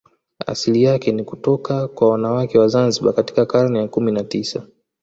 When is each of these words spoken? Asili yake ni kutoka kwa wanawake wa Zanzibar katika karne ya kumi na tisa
Asili 0.47 0.83
yake 0.83 1.11
ni 1.11 1.23
kutoka 1.23 1.87
kwa 1.87 2.09
wanawake 2.11 2.59
wa 2.59 2.67
Zanzibar 2.67 3.13
katika 3.13 3.45
karne 3.45 3.79
ya 3.79 3.87
kumi 3.87 4.11
na 4.11 4.23
tisa 4.23 4.67